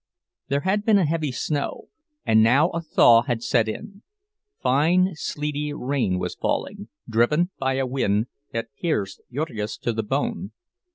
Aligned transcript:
There 0.47 0.61
had 0.61 0.83
been 0.83 0.97
a 0.97 1.05
heavy 1.05 1.31
snow, 1.31 1.89
and 2.25 2.41
now 2.41 2.69
a 2.69 2.81
thaw 2.81 3.21
had 3.21 3.43
set 3.43 3.67
in; 3.67 4.01
fine 4.59 5.13
sleety 5.13 5.73
rain 5.73 6.17
was 6.17 6.33
falling, 6.33 6.87
driven 7.07 7.51
by 7.59 7.75
a 7.75 7.85
wind 7.85 8.25
that 8.51 8.73
pierced 8.81 9.21
Jurgis 9.31 9.77
to 9.77 9.93
the 9.93 10.01
bone. 10.01 10.53